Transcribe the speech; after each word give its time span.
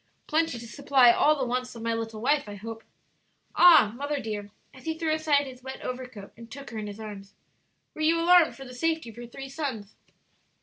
"Plenty 0.25 0.57
to 0.57 0.65
supply 0.67 1.11
all 1.11 1.35
the 1.37 1.45
wants 1.45 1.75
of 1.75 1.83
my 1.83 1.93
little 1.93 2.21
wife, 2.21 2.49
I 2.49 2.55
hope." 2.55 2.83
"Ah, 3.55 3.93
mother 3.95 4.19
dear," 4.19 4.49
as 4.73 4.85
he 4.85 4.97
threw 4.97 5.13
aside 5.13 5.45
his 5.45 5.61
wet 5.61 5.79
overcoat 5.83 6.33
and 6.35 6.49
took 6.49 6.71
her 6.71 6.79
in 6.79 6.87
his 6.87 6.99
arms, 6.99 7.35
"were 7.93 8.01
you 8.01 8.19
alarmed 8.19 8.55
for 8.55 8.65
the 8.65 8.73
safety 8.73 9.11
of 9.11 9.17
your 9.17 9.27
three 9.27 9.47
sons?" 9.47 9.95